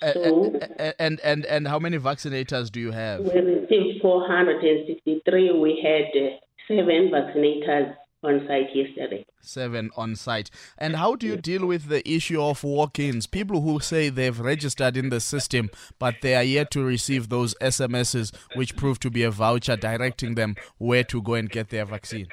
So, 0.03 0.61
and, 0.99 1.19
and 1.21 1.47
and 1.47 1.67
how 1.67 1.79
many 1.79 1.99
vaccinators 1.99 2.71
do 2.71 2.81
you 2.81 2.91
have? 2.91 3.21
We 3.21 3.41
received 3.41 4.03
463. 4.03 5.53
We 5.59 5.81
had 5.83 6.23
uh, 6.23 6.37
seven 6.69 7.11
vaccinators 7.11 7.97
on 8.23 8.45
site 8.47 8.75
yesterday. 8.75 9.25
Seven 9.41 9.91
on 9.97 10.17
site. 10.17 10.51
And 10.77 10.97
how 10.97 11.17
do 11.17 11.27
you 11.27 11.37
deal 11.37 11.65
with 11.65 11.89
the 11.89 12.07
issue 12.09 12.43
of 12.43 12.63
walk 12.63 12.99
ins? 12.99 13.27
People 13.27 13.63
who 13.63 13.81
say 13.81 14.09
they've 14.09 14.39
registered 14.39 14.97
in 14.97 15.09
the 15.09 15.21
system, 15.21 15.71
but 15.99 16.17
they 16.21 16.35
are 16.35 16.43
yet 16.43 16.71
to 16.73 16.85
receive 16.85 17.29
those 17.29 17.55
SMSs, 17.63 18.35
which 18.55 18.77
prove 18.77 18.99
to 19.01 19.11
be 19.11 19.23
a 19.23 19.31
voucher 19.31 19.77
directing 19.77 20.35
them 20.35 20.57
where 20.79 21.05
to 21.05 21.23
go 21.23 21.35
and 21.35 21.49
get 21.49 21.71
their 21.71 21.87
vaccine. 21.87 22.29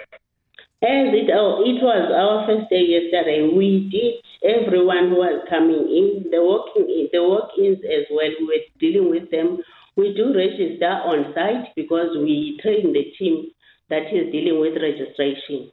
As 0.83 1.15
it, 1.15 1.31
oh, 1.31 1.63
it 1.63 1.79
was 1.79 2.11
our 2.11 2.43
first 2.43 2.69
day 2.69 2.83
yesterday, 2.83 3.47
we 3.47 3.87
did 3.87 4.19
everyone 4.43 5.11
who 5.11 5.15
was 5.15 5.47
coming 5.49 5.79
in, 5.79 6.29
the 6.29 6.43
walking 6.43 6.91
in, 6.91 7.07
the 7.13 7.23
walk-ins 7.23 7.79
as 7.87 8.03
well. 8.11 8.27
We 8.37 8.45
were 8.45 8.63
dealing 8.81 9.09
with 9.09 9.31
them. 9.31 9.63
We 9.95 10.13
do 10.13 10.35
register 10.35 10.91
on 11.07 11.33
site 11.33 11.73
because 11.77 12.17
we 12.17 12.59
train 12.61 12.91
the 12.91 13.05
team 13.17 13.51
that 13.89 14.11
is 14.11 14.29
dealing 14.33 14.59
with 14.59 14.73
registration. 14.75 15.71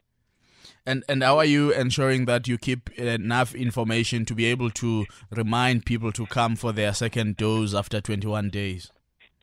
And 0.85 1.03
and 1.09 1.21
how 1.21 1.37
are 1.39 1.45
you 1.45 1.73
ensuring 1.73 2.23
that 2.25 2.47
you 2.47 2.57
keep 2.57 2.89
enough 2.97 3.53
information 3.53 4.23
to 4.25 4.33
be 4.33 4.45
able 4.45 4.71
to 4.79 5.05
remind 5.29 5.85
people 5.85 6.13
to 6.13 6.25
come 6.25 6.55
for 6.55 6.71
their 6.71 6.93
second 6.93 7.35
dose 7.35 7.73
after 7.73 7.99
21 7.99 8.49
days? 8.49 8.91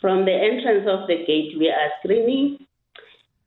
From 0.01 0.25
the 0.25 0.33
entrance 0.33 0.89
of 0.89 1.07
the 1.09 1.27
gate, 1.27 1.59
we 1.59 1.69
are 1.69 1.91
screening 2.01 2.67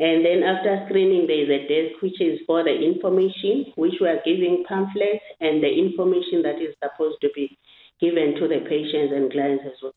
and 0.02 0.26
then 0.26 0.42
after 0.42 0.84
screening, 0.90 1.28
there 1.28 1.46
is 1.46 1.50
a 1.54 1.68
desk 1.70 2.02
which 2.02 2.20
is 2.20 2.40
for 2.48 2.64
the 2.64 2.74
information, 2.74 3.72
which 3.76 3.94
we 4.02 4.08
are 4.08 4.20
giving 4.26 4.66
pamphlets 4.68 5.22
and 5.40 5.62
the 5.62 5.70
information 5.70 6.42
that 6.42 6.58
is 6.58 6.74
supposed 6.82 7.22
to 7.22 7.30
be 7.36 7.56
given 8.02 8.34
to 8.42 8.48
the 8.48 8.66
patients 8.66 9.14
and 9.14 9.32
clients 9.32 9.64
as 9.64 9.78
well. 9.84 9.94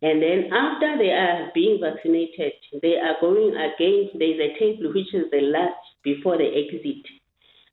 And 0.00 0.22
then 0.22 0.48
after 0.56 0.96
they 0.96 1.12
are 1.12 1.50
being 1.54 1.80
vaccinated, 1.84 2.52
they 2.80 2.96
are 2.96 3.20
going 3.20 3.52
again. 3.52 4.08
There 4.16 4.32
is 4.32 4.40
a 4.40 4.58
table 4.58 4.94
which 4.94 5.12
is 5.12 5.28
the 5.30 5.44
last 5.52 5.84
before 6.02 6.38
the 6.38 6.48
exit. 6.48 7.04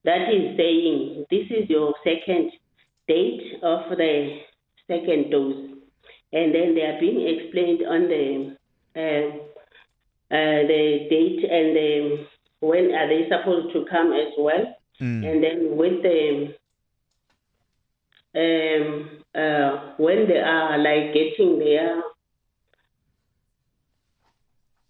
That 0.04 0.28
is 0.36 0.58
saying 0.58 1.26
this 1.32 1.48
is 1.48 1.70
your 1.70 1.96
second 2.04 2.52
date 3.08 3.64
of 3.64 3.88
the 3.96 4.40
second 4.86 5.32
dose. 5.32 5.80
And 6.34 6.54
then 6.54 6.76
they 6.76 6.82
are 6.82 7.00
being 7.00 7.24
explained 7.24 7.88
on 7.88 8.10
the 8.12 8.58
uh, 9.00 9.53
uh, 10.34 10.66
the 10.66 11.08
date 11.10 11.44
and 11.44 11.76
the, 11.76 12.26
when 12.60 12.92
are 12.92 13.08
they 13.08 13.30
supposed 13.30 13.72
to 13.74 13.86
come 13.86 14.14
as 14.14 14.34
well. 14.38 14.66
Mm. 15.00 15.30
And 15.30 15.44
then 15.44 15.78
with 15.78 16.02
the 16.02 16.56
um, 18.36 19.20
uh, 19.36 19.94
when 19.98 20.28
they 20.28 20.40
are 20.40 20.78
like 20.78 21.14
getting 21.14 21.60
there, 21.60 22.02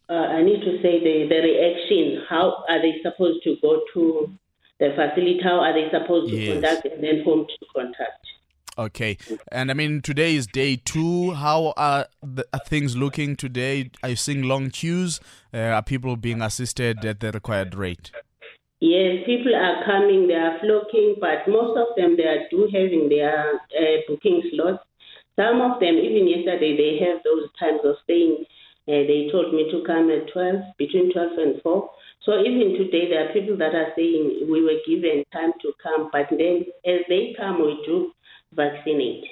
uh, 0.10 0.14
I 0.14 0.44
need 0.44 0.62
to 0.62 0.82
say 0.82 1.00
the, 1.04 1.28
the 1.28 1.42
reaction. 1.42 2.24
How 2.30 2.64
are 2.70 2.82
they 2.82 3.02
supposed 3.02 3.44
to 3.44 3.58
go 3.62 3.82
to 3.94 4.32
the 4.80 4.90
facility? 4.96 5.40
How 5.44 5.60
are 5.60 5.74
they 5.74 5.90
supposed 5.92 6.32
to 6.32 6.38
yes. 6.38 6.54
contact 6.54 6.86
and 6.86 7.04
then 7.04 7.24
whom 7.26 7.46
to 7.46 7.66
contact? 7.76 8.26
Okay, 8.76 9.20
and 9.52 9.70
I 9.70 9.76
mean 9.76 10.02
today 10.02 10.36
is 10.36 10.48
day 10.48 10.78
two. 10.78 11.34
How 11.34 11.76
are, 11.78 12.08
the, 12.24 12.44
are 12.54 12.60
things 12.66 12.98
looking 12.98 13.36
today? 13.36 13.92
Are 14.02 14.10
you 14.10 14.16
seeing 14.16 14.44
long 14.44 14.72
queues? 14.72 15.20
Uh, 15.54 15.78
are 15.78 15.84
people 15.84 16.16
being 16.16 16.42
assisted 16.42 17.06
at 17.06 17.20
the 17.20 17.32
required 17.32 17.76
rate? 17.76 18.10
Yes, 18.80 19.24
people 19.28 19.54
are 19.54 19.86
coming. 19.86 20.28
They 20.28 20.34
are 20.34 20.58
flocking, 20.60 21.18
but 21.22 21.48
most 21.48 21.78
of 21.78 21.96
them 21.96 22.18
they 22.18 22.24
are 22.24 22.50
do 22.50 22.68
having 22.74 23.10
their 23.10 23.54
uh, 23.54 23.98
booking 24.08 24.42
slots. 24.52 24.84
Some 25.36 25.62
of 25.62 25.80
them, 25.80 25.94
even 25.94 26.28
yesterday, 26.28 26.76
they 26.76 27.06
have 27.06 27.22
those 27.24 27.50
times 27.60 27.82
of 27.86 27.96
staying. 28.06 28.44
Uh, 28.88 29.06
they 29.06 29.30
told 29.32 29.54
me 29.54 29.70
to 29.72 29.84
come 29.86 30.10
at 30.10 30.34
12, 30.34 30.56
between 30.80 31.14
12 31.14 31.32
and 31.38 31.62
4. 31.62 31.90
So 32.26 32.40
even 32.40 32.74
today, 32.74 33.10
there 33.10 33.30
are 33.30 33.34
people 33.34 33.56
that 33.58 33.76
are 33.76 33.94
saying 33.96 34.48
we 34.50 34.64
were 34.64 34.82
given 34.88 35.24
time 35.32 35.54
to 35.62 35.74
come, 35.82 36.10
but 36.12 36.28
then 36.32 36.66
as 36.86 37.02
they 37.08 37.36
come, 37.38 37.62
we 37.62 37.82
do 37.86 38.12
vaccinate. 38.56 39.26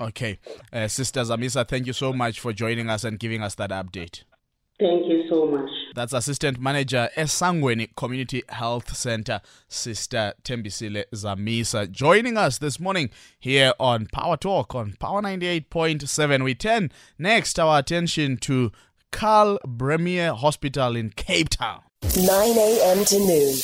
Okay. 0.00 0.38
Uh, 0.72 0.88
Sister 0.88 1.20
Zamisa, 1.20 1.66
thank 1.66 1.86
you 1.86 1.92
so 1.92 2.12
much 2.12 2.40
for 2.40 2.52
joining 2.52 2.90
us 2.90 3.04
and 3.04 3.18
giving 3.18 3.42
us 3.42 3.54
that 3.56 3.70
update. 3.70 4.24
Thank 4.80 5.06
you 5.06 5.28
so 5.30 5.46
much. 5.46 5.70
That's 5.94 6.12
Assistant 6.12 6.58
Manager 6.58 7.08
Esangweni 7.16 7.94
Community 7.94 8.42
Health 8.48 8.96
Center, 8.96 9.40
Sister 9.68 10.32
Tembisile 10.42 11.04
Zamisa, 11.14 11.88
joining 11.88 12.36
us 12.36 12.58
this 12.58 12.80
morning 12.80 13.10
here 13.38 13.74
on 13.78 14.06
Power 14.06 14.36
Talk 14.36 14.74
on 14.74 14.94
Power 14.98 15.22
98.7. 15.22 16.42
We 16.42 16.54
turn 16.56 16.90
next 17.16 17.60
our 17.60 17.78
attention 17.78 18.38
to 18.38 18.72
Karl 19.12 19.60
Bremer 19.64 20.32
Hospital 20.32 20.96
in 20.96 21.10
Cape 21.10 21.50
Town. 21.50 21.82
9 22.02 22.26
a.m. 22.26 23.04
to 23.04 23.18
noon. 23.20 23.54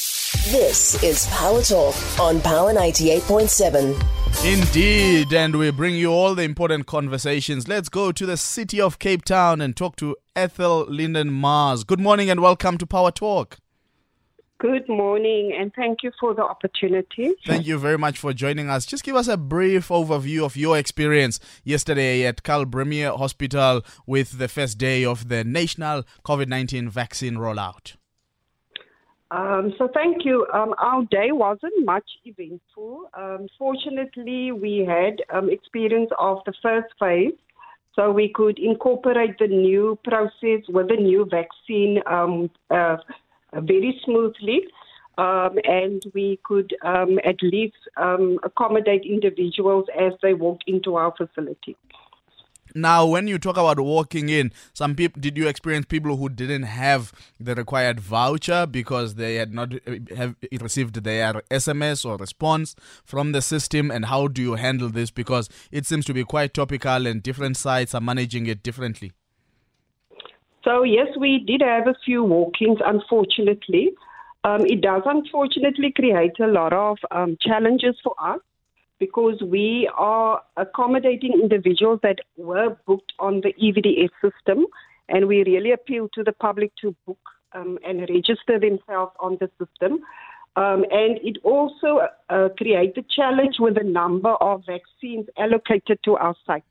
This 0.52 1.02
is 1.02 1.26
Power 1.32 1.62
Talk 1.62 1.96
on 2.20 2.40
Power 2.42 2.72
98.7. 2.72 4.17
Indeed, 4.44 5.32
and 5.32 5.56
we 5.56 5.70
bring 5.70 5.96
you 5.96 6.10
all 6.10 6.34
the 6.34 6.42
important 6.42 6.86
conversations. 6.86 7.66
Let's 7.66 7.88
go 7.88 8.12
to 8.12 8.24
the 8.24 8.36
city 8.36 8.80
of 8.80 8.98
Cape 8.98 9.24
Town 9.24 9.60
and 9.60 9.76
talk 9.76 9.96
to 9.96 10.16
Ethel 10.36 10.86
Linden 10.88 11.30
Mars. 11.32 11.84
Good 11.84 12.00
morning 12.00 12.30
and 12.30 12.40
welcome 12.40 12.78
to 12.78 12.86
Power 12.86 13.10
Talk. 13.10 13.58
Good 14.60 14.88
morning, 14.88 15.52
and 15.56 15.72
thank 15.74 16.02
you 16.02 16.10
for 16.18 16.34
the 16.34 16.42
opportunity. 16.42 17.34
Thank 17.46 17.66
you 17.66 17.78
very 17.78 17.98
much 17.98 18.18
for 18.18 18.32
joining 18.32 18.68
us. 18.68 18.86
Just 18.86 19.04
give 19.04 19.14
us 19.14 19.28
a 19.28 19.36
brief 19.36 19.88
overview 19.88 20.44
of 20.44 20.56
your 20.56 20.78
experience 20.78 21.38
yesterday 21.62 22.24
at 22.24 22.42
Karl 22.42 22.64
Bremer 22.64 23.16
Hospital 23.16 23.82
with 24.04 24.38
the 24.38 24.48
first 24.48 24.78
day 24.78 25.04
of 25.04 25.28
the 25.28 25.44
national 25.44 26.04
COVID 26.24 26.48
19 26.48 26.88
vaccine 26.88 27.34
rollout. 27.34 27.97
Um, 29.30 29.74
so 29.76 29.88
thank 29.92 30.24
you. 30.24 30.46
Um, 30.54 30.74
our 30.78 31.04
day 31.04 31.32
wasn't 31.32 31.84
much 31.84 32.08
eventful. 32.24 33.10
Um, 33.12 33.46
fortunately, 33.58 34.52
we 34.52 34.86
had 34.88 35.22
um, 35.36 35.50
experience 35.50 36.10
of 36.18 36.38
the 36.46 36.54
first 36.62 36.88
phase, 36.98 37.34
so 37.94 38.10
we 38.10 38.30
could 38.34 38.58
incorporate 38.58 39.38
the 39.38 39.48
new 39.48 39.98
process 40.04 40.62
with 40.68 40.88
the 40.88 40.96
new 40.96 41.26
vaccine 41.30 42.00
um, 42.06 42.48
uh, 42.70 42.96
very 43.52 44.00
smoothly. 44.04 44.62
Um, 45.18 45.58
and 45.64 46.00
we 46.14 46.38
could 46.44 46.72
at 46.84 47.42
least 47.42 47.74
accommodate 48.44 49.02
individuals 49.04 49.86
as 49.98 50.12
they 50.22 50.32
walk 50.32 50.60
into 50.68 50.94
our 50.94 51.12
facility. 51.16 51.76
Now, 52.74 53.06
when 53.06 53.26
you 53.26 53.38
talk 53.38 53.56
about 53.56 53.80
walking 53.80 54.28
in, 54.28 54.52
some 54.72 54.94
people 54.94 55.20
did 55.20 55.36
you 55.36 55.48
experience 55.48 55.86
people 55.86 56.16
who 56.16 56.28
didn't 56.28 56.64
have 56.64 57.12
the 57.38 57.54
required 57.54 58.00
voucher 58.00 58.66
because 58.66 59.14
they 59.14 59.36
had 59.36 59.52
not 59.54 59.74
uh, 59.74 60.14
have 60.16 60.36
received 60.60 61.02
their 61.04 61.42
SMS 61.50 62.04
or 62.04 62.16
response 62.16 62.74
from 63.04 63.32
the 63.32 63.42
system? 63.42 63.90
And 63.90 64.06
how 64.06 64.28
do 64.28 64.42
you 64.42 64.54
handle 64.54 64.88
this? 64.88 65.10
Because 65.10 65.48
it 65.70 65.86
seems 65.86 66.04
to 66.06 66.14
be 66.14 66.24
quite 66.24 66.54
topical, 66.54 67.06
and 67.06 67.22
different 67.22 67.56
sites 67.56 67.94
are 67.94 68.00
managing 68.00 68.46
it 68.46 68.62
differently. 68.62 69.12
So 70.64 70.82
yes, 70.82 71.08
we 71.18 71.44
did 71.46 71.62
have 71.62 71.86
a 71.86 71.94
few 72.04 72.24
walk-ins. 72.24 72.78
Unfortunately, 72.84 73.90
um, 74.44 74.66
it 74.66 74.80
does 74.80 75.02
unfortunately 75.06 75.92
create 75.92 76.38
a 76.40 76.46
lot 76.46 76.72
of 76.72 76.98
um, 77.10 77.36
challenges 77.40 77.96
for 78.02 78.14
us 78.18 78.40
because 78.98 79.40
we 79.42 79.90
are 79.96 80.42
accommodating 80.56 81.32
individuals 81.32 82.00
that 82.02 82.18
were 82.36 82.76
booked 82.86 83.12
on 83.18 83.40
the 83.40 83.52
EVDS 83.54 84.10
system, 84.22 84.66
and 85.08 85.26
we 85.26 85.44
really 85.44 85.72
appeal 85.72 86.08
to 86.14 86.24
the 86.24 86.32
public 86.32 86.72
to 86.80 86.94
book 87.06 87.18
um, 87.52 87.78
and 87.86 88.00
register 88.00 88.58
themselves 88.58 89.12
on 89.20 89.38
the 89.40 89.50
system. 89.58 90.00
Um, 90.56 90.84
and 90.90 91.18
it 91.22 91.38
also 91.44 92.08
uh, 92.30 92.48
creates 92.56 92.98
a 92.98 93.04
challenge 93.14 93.56
with 93.60 93.76
the 93.76 93.84
number 93.84 94.30
of 94.30 94.64
vaccines 94.66 95.26
allocated 95.38 96.00
to 96.04 96.16
our 96.16 96.34
site. 96.46 96.64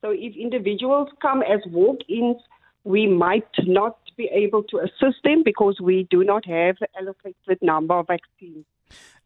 So 0.00 0.10
if 0.10 0.36
individuals 0.36 1.08
come 1.20 1.42
as 1.42 1.60
walk-ins, 1.66 2.36
we 2.84 3.06
might 3.06 3.48
not 3.64 3.96
be 4.16 4.28
able 4.32 4.62
to 4.64 4.78
assist 4.78 5.22
them 5.24 5.42
because 5.42 5.80
we 5.80 6.06
do 6.10 6.22
not 6.22 6.44
have 6.46 6.76
the 6.78 6.88
allocated 6.98 7.58
number 7.62 7.94
of 7.94 8.06
vaccines. 8.06 8.66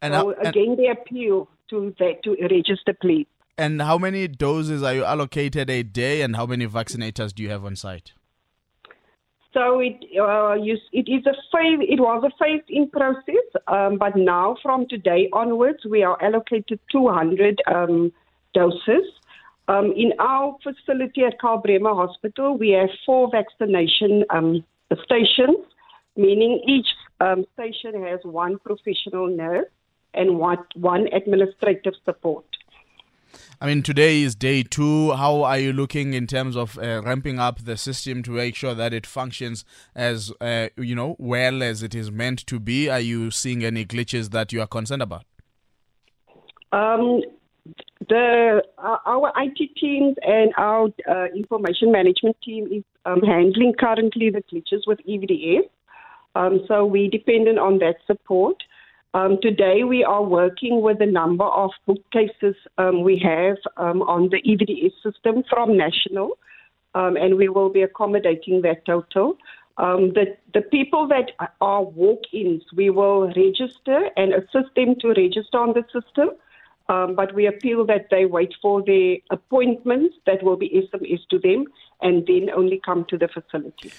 And 0.01 0.13
so 0.13 0.33
how, 0.41 0.49
again, 0.49 0.77
the 0.77 0.87
appeal 0.87 1.49
to 1.69 1.93
to 2.23 2.37
register, 2.49 2.93
please. 3.01 3.27
And 3.57 3.81
how 3.81 3.97
many 3.97 4.27
doses 4.27 4.83
are 4.83 4.93
you 4.93 5.03
allocated 5.03 5.69
a 5.69 5.83
day, 5.83 6.21
and 6.21 6.35
how 6.35 6.45
many 6.45 6.65
vaccinators 6.67 7.33
do 7.33 7.43
you 7.43 7.49
have 7.49 7.65
on 7.65 7.75
site? 7.75 8.13
So 9.53 9.79
it 9.79 9.97
uh, 10.19 10.53
you, 10.53 10.77
it 10.93 11.09
is 11.09 11.25
a 11.25 11.33
phase. 11.51 11.79
It 11.81 11.99
was 11.99 12.23
a 12.23 12.31
phased-in 12.39 12.89
process, 12.89 13.45
um, 13.67 13.97
but 13.97 14.15
now 14.15 14.55
from 14.61 14.87
today 14.87 15.29
onwards, 15.33 15.79
we 15.89 16.03
are 16.03 16.21
allocated 16.23 16.79
200 16.91 17.59
um, 17.67 18.11
doses. 18.53 19.05
Um, 19.67 19.93
in 19.95 20.13
our 20.19 20.55
facility 20.63 21.23
at 21.23 21.39
Karl 21.39 21.59
Bremer 21.59 21.93
Hospital, 21.93 22.57
we 22.57 22.69
have 22.71 22.89
four 23.05 23.29
vaccination 23.31 24.23
um, 24.29 24.63
stations, 25.03 25.65
meaning 26.15 26.61
each 26.67 26.87
um, 27.19 27.45
station 27.53 28.01
has 28.03 28.19
one 28.23 28.57
professional 28.59 29.27
nurse 29.27 29.67
and 30.13 30.37
one, 30.37 30.57
one 30.75 31.07
administrative 31.13 31.93
support. 32.05 32.45
I 33.61 33.67
mean, 33.67 33.83
today 33.83 34.21
is 34.21 34.35
day 34.35 34.63
two. 34.63 35.11
How 35.11 35.43
are 35.43 35.59
you 35.59 35.73
looking 35.73 36.13
in 36.13 36.27
terms 36.27 36.55
of 36.55 36.77
uh, 36.79 37.01
ramping 37.03 37.39
up 37.39 37.59
the 37.59 37.75
system 37.75 38.23
to 38.23 38.31
make 38.31 38.55
sure 38.55 38.73
that 38.73 38.93
it 38.93 39.05
functions 39.05 39.65
as 39.93 40.31
uh, 40.39 40.69
you 40.77 40.95
know 40.95 41.17
well 41.19 41.61
as 41.61 41.83
it 41.83 41.93
is 41.93 42.09
meant 42.09 42.47
to 42.47 42.59
be? 42.59 42.89
Are 42.89 43.01
you 43.01 43.31
seeing 43.31 43.65
any 43.65 43.85
glitches 43.85 44.29
that 44.31 44.53
you 44.53 44.61
are 44.61 44.67
concerned 44.67 45.01
about? 45.01 45.25
Um, 46.71 47.21
the 48.07 48.63
uh, 48.77 48.97
our 49.05 49.33
IT 49.35 49.75
teams 49.75 50.15
and 50.21 50.53
our 50.57 50.87
uh, 51.09 51.25
information 51.35 51.91
management 51.91 52.37
team 52.41 52.67
is 52.71 52.83
um, 53.05 53.21
handling 53.21 53.73
currently 53.77 54.29
the 54.29 54.41
glitches 54.51 54.87
with 54.87 54.99
EVDS. 55.07 55.69
Um, 56.35 56.61
so 56.67 56.85
we're 56.85 57.09
dependent 57.09 57.59
on 57.59 57.79
that 57.79 57.95
support. 58.07 58.63
Um, 59.15 59.39
today, 59.41 59.83
we 59.83 60.03
are 60.03 60.21
working 60.21 60.81
with 60.81 61.01
a 61.01 61.05
number 61.05 61.45
of 61.45 61.71
bookcases 61.87 62.55
um, 62.77 63.01
we 63.01 63.17
have 63.17 63.57
um, 63.77 64.03
on 64.03 64.29
the 64.29 64.39
EVDS 64.43 64.93
system 65.01 65.43
from 65.49 65.75
National, 65.75 66.37
um, 66.93 67.17
and 67.17 67.35
we 67.35 67.49
will 67.49 67.71
be 67.71 67.81
accommodating 67.81 68.61
that 68.61 68.85
total. 68.85 69.37
Um, 69.77 70.13
the, 70.13 70.37
the 70.53 70.61
people 70.61 71.07
that 71.07 71.31
are 71.59 71.83
walk 71.83 72.21
ins, 72.31 72.61
we 72.75 72.91
will 72.91 73.33
register 73.35 74.09
and 74.15 74.31
assist 74.31 74.75
them 74.75 74.93
to 74.99 75.07
register 75.07 75.57
on 75.57 75.73
the 75.73 75.83
system. 75.91 76.29
Um, 76.87 77.15
but 77.15 77.33
we 77.33 77.47
appeal 77.47 77.85
that 77.87 78.07
they 78.11 78.25
wait 78.25 78.53
for 78.61 78.83
their 78.83 79.17
appointments 79.31 80.15
that 80.27 80.43
will 80.43 80.57
be 80.57 80.69
SMS 80.69 81.27
to 81.29 81.39
them 81.39 81.65
and 82.01 82.25
then 82.27 82.49
only 82.49 82.79
come 82.83 83.05
to 83.09 83.17
the 83.17 83.27
facility 83.27 83.91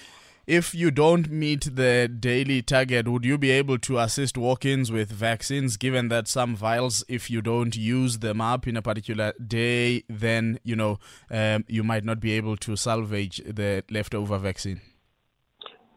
if 0.51 0.75
you 0.75 0.91
don't 0.91 1.31
meet 1.31 1.77
the 1.77 2.09
daily 2.09 2.61
target, 2.61 3.07
would 3.07 3.23
you 3.23 3.37
be 3.37 3.49
able 3.51 3.77
to 3.77 3.97
assist 3.99 4.37
walk 4.37 4.65
ins 4.65 4.91
with 4.91 5.09
vaccines, 5.09 5.77
given 5.77 6.09
that 6.09 6.27
some 6.27 6.57
vials, 6.57 7.05
if 7.07 7.31
you 7.31 7.41
don't 7.41 7.77
use 7.77 8.19
them 8.19 8.41
up 8.41 8.67
in 8.67 8.75
a 8.75 8.81
particular 8.81 9.31
day, 9.47 10.03
then, 10.09 10.59
you 10.65 10.75
know, 10.75 10.99
um, 11.29 11.63
you 11.69 11.85
might 11.85 12.03
not 12.03 12.19
be 12.19 12.33
able 12.33 12.57
to 12.57 12.75
salvage 12.75 13.37
the 13.45 13.81
leftover 13.89 14.37
vaccine? 14.37 14.81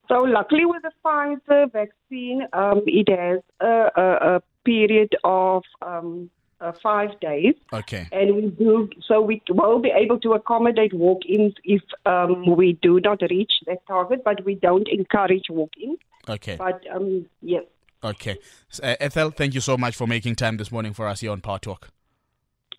So, 0.06 0.18
luckily, 0.18 0.66
with 0.66 0.82
the 0.82 0.92
Pfizer 1.04 1.72
vaccine, 1.72 2.46
um, 2.52 2.82
it 2.86 3.08
has 3.08 3.40
a, 3.58 3.90
a, 4.00 4.36
a 4.36 4.42
period 4.64 5.16
of 5.24 5.64
um, 5.82 6.30
uh, 6.64 6.72
five 6.82 7.18
days. 7.20 7.54
Okay. 7.72 8.08
And 8.12 8.34
we 8.36 8.48
do 8.50 8.88
so 9.06 9.20
we 9.20 9.42
will 9.48 9.80
be 9.80 9.90
able 9.90 10.18
to 10.20 10.32
accommodate 10.32 10.94
walk-ins 10.94 11.54
if 11.64 11.82
um, 12.06 12.56
we 12.56 12.78
do 12.82 13.00
not 13.00 13.20
reach 13.30 13.52
that 13.66 13.86
target, 13.86 14.22
but 14.24 14.44
we 14.44 14.54
don't 14.54 14.88
encourage 14.88 15.44
walk-ins. 15.50 15.98
Okay. 16.28 16.56
But 16.56 16.80
um, 16.94 17.26
yes. 17.42 17.64
Okay. 18.02 18.38
Uh, 18.82 18.96
Ethel, 19.00 19.30
thank 19.30 19.54
you 19.54 19.60
so 19.60 19.76
much 19.76 19.94
for 19.96 20.06
making 20.06 20.36
time 20.36 20.56
this 20.56 20.70
morning 20.72 20.92
for 20.92 21.06
us 21.06 21.20
here 21.20 21.30
on 21.30 21.40
Power 21.40 21.58
Talk. 21.58 21.90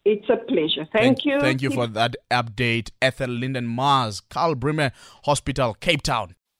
It's 0.04 0.30
a 0.30 0.38
pleasure. 0.38 0.88
Thank, 0.94 0.94
thank 0.94 1.26
you. 1.26 1.40
Thank 1.40 1.62
you 1.64 1.72
for 1.72 1.88
that 1.88 2.16
update. 2.30 2.92
Ethel 3.02 3.30
Linden 3.30 3.66
Mars, 3.66 4.22
Karl 4.22 4.54
Bremer 4.54 4.92
Hospital, 5.24 5.74
Cape 5.74 6.04
Town. 6.04 6.36